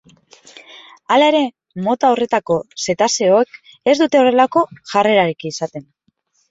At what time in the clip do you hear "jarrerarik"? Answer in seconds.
4.97-5.51